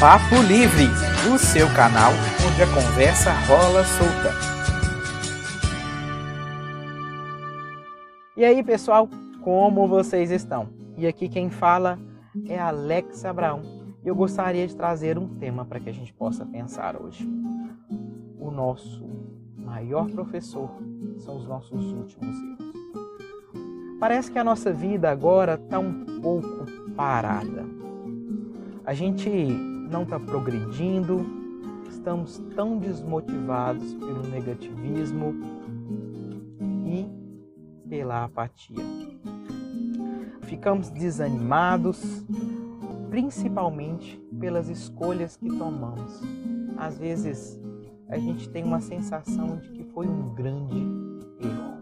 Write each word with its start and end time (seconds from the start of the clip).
Papo 0.00 0.36
Livre, 0.46 0.84
o 1.34 1.36
seu 1.36 1.66
canal 1.74 2.12
onde 2.46 2.62
a 2.62 2.66
conversa 2.72 3.32
rola 3.48 3.82
solta. 3.82 4.30
E 8.36 8.44
aí, 8.44 8.62
pessoal, 8.62 9.08
como 9.42 9.88
vocês 9.88 10.30
estão? 10.30 10.68
E 10.96 11.04
aqui 11.04 11.28
quem 11.28 11.50
fala 11.50 11.98
é 12.46 12.56
Alex 12.56 13.24
Abraão. 13.24 13.62
Eu 14.04 14.14
gostaria 14.14 14.68
de 14.68 14.76
trazer 14.76 15.18
um 15.18 15.26
tema 15.26 15.64
para 15.64 15.80
que 15.80 15.90
a 15.90 15.92
gente 15.92 16.14
possa 16.14 16.46
pensar 16.46 16.94
hoje. 16.94 17.28
O 18.38 18.52
nosso 18.52 19.04
maior 19.56 20.08
professor 20.08 20.70
são 21.16 21.38
os 21.38 21.48
nossos 21.48 21.92
últimos 21.92 22.40
erros. 22.40 22.72
Parece 23.98 24.30
que 24.30 24.38
a 24.38 24.44
nossa 24.44 24.72
vida 24.72 25.10
agora 25.10 25.54
está 25.54 25.80
um 25.80 26.20
pouco 26.22 26.66
parada. 26.94 27.66
A 28.86 28.94
gente 28.94 29.76
não 29.88 30.02
está 30.02 30.20
progredindo, 30.20 31.24
estamos 31.88 32.38
tão 32.54 32.78
desmotivados 32.78 33.94
pelo 33.94 34.22
negativismo 34.28 35.34
e 36.86 37.08
pela 37.88 38.24
apatia. 38.24 38.84
Ficamos 40.42 40.90
desanimados, 40.90 42.24
principalmente 43.10 44.16
pelas 44.38 44.68
escolhas 44.68 45.36
que 45.36 45.48
tomamos. 45.48 46.20
Às 46.76 46.98
vezes 46.98 47.58
a 48.08 48.18
gente 48.18 48.48
tem 48.48 48.64
uma 48.64 48.80
sensação 48.80 49.56
de 49.56 49.70
que 49.70 49.84
foi 49.84 50.06
um 50.06 50.34
grande 50.34 50.78
erro. 51.40 51.78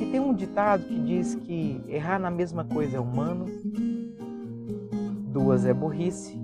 E 0.00 0.10
tem 0.10 0.20
um 0.20 0.34
ditado 0.34 0.84
que 0.84 0.98
diz 1.00 1.34
que 1.34 1.80
errar 1.86 2.18
na 2.18 2.30
mesma 2.30 2.64
coisa 2.64 2.96
é 2.96 3.00
humano, 3.00 3.46
duas 5.32 5.64
é 5.64 5.74
burrice 5.74 6.39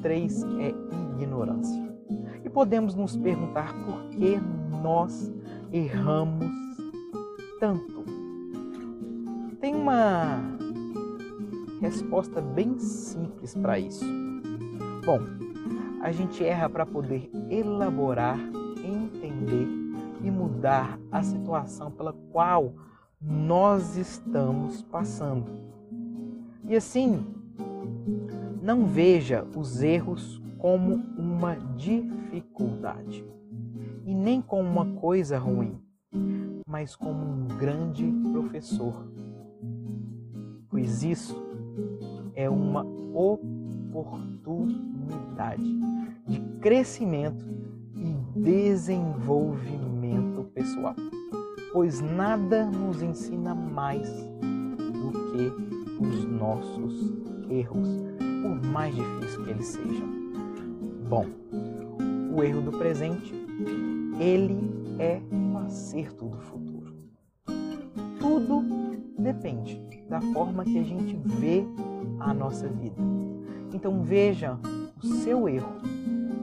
e 0.00 0.02
três 0.02 0.42
é 0.58 0.74
ignorância. 1.14 1.90
E 2.44 2.48
podemos 2.48 2.94
nos 2.94 3.16
perguntar 3.16 3.74
por 3.84 4.08
que 4.10 4.38
nós 4.82 5.32
erramos 5.72 6.50
tanto. 7.58 8.04
Tem 9.60 9.74
uma 9.74 10.40
resposta 11.80 12.40
bem 12.40 12.78
simples 12.78 13.54
para 13.54 13.78
isso. 13.78 14.04
Bom, 15.04 15.20
a 16.02 16.10
gente 16.12 16.42
erra 16.42 16.68
para 16.68 16.86
poder 16.86 17.30
elaborar, 17.50 18.38
entender 18.82 19.68
e 20.22 20.30
mudar 20.30 20.98
a 21.12 21.22
situação 21.22 21.90
pela 21.90 22.12
qual 22.32 22.74
nós 23.20 23.96
estamos 23.96 24.82
passando. 24.82 25.50
E 26.64 26.74
assim, 26.74 27.24
não 28.70 28.86
veja 28.86 29.44
os 29.56 29.82
erros 29.82 30.40
como 30.56 31.02
uma 31.18 31.56
dificuldade 31.76 33.24
e 34.04 34.14
nem 34.14 34.40
como 34.40 34.62
uma 34.62 34.86
coisa 35.00 35.36
ruim, 35.36 35.76
mas 36.68 36.94
como 36.94 37.18
um 37.18 37.48
grande 37.58 38.06
professor, 38.30 39.10
pois 40.68 41.02
isso 41.02 41.36
é 42.36 42.48
uma 42.48 42.86
oportunidade 43.12 45.66
de 46.28 46.38
crescimento 46.60 47.44
e 47.96 48.14
desenvolvimento 48.38 50.44
pessoal, 50.54 50.94
pois 51.72 52.00
nada 52.00 52.66
nos 52.66 53.02
ensina 53.02 53.52
mais 53.52 54.08
do 54.40 55.10
que 55.32 55.52
os 56.00 56.24
nossos 56.24 57.12
erros, 57.50 57.88
por 58.42 58.62
mais 58.70 58.94
difícil 58.94 59.44
que 59.44 59.50
eles 59.50 59.66
sejam. 59.66 60.08
Bom, 61.08 61.26
o 62.34 62.42
erro 62.42 62.62
do 62.62 62.72
presente, 62.72 63.34
ele 64.18 64.58
é 64.98 65.20
o 65.54 65.58
acerto 65.58 66.26
do 66.26 66.38
futuro. 66.38 66.94
Tudo 68.18 68.64
depende 69.18 69.80
da 70.08 70.20
forma 70.20 70.64
que 70.64 70.78
a 70.78 70.82
gente 70.82 71.18
vê 71.24 71.64
a 72.18 72.32
nossa 72.34 72.68
vida. 72.68 73.00
Então 73.72 74.02
veja 74.02 74.58
o 75.02 75.06
seu 75.06 75.48
erro 75.48 75.72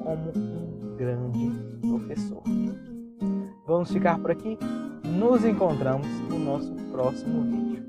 como 0.03 0.31
um 0.35 0.95
grande 0.97 1.51
professor. 1.81 2.43
Vamos 3.65 3.91
ficar 3.91 4.17
por 4.19 4.31
aqui? 4.31 4.57
Nos 5.19 5.43
encontramos 5.43 6.07
no 6.29 6.39
nosso 6.39 6.73
próximo 6.91 7.43
vídeo. 7.43 7.85